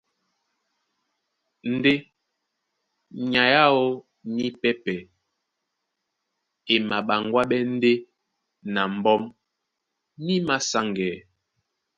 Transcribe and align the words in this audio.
Ndé 1.73 1.93
nyay 3.31 3.53
aó 3.65 3.83
nípɛ́pɛ̄ 4.35 4.97
e 6.73 6.75
maɓaŋgwáɓɛ́ 6.89 7.61
ndeé 7.75 7.99
na 8.73 8.81
mbɔ́m 8.97 9.23
ní 10.25 10.35
māsáŋgɛɛ́. 10.47 11.17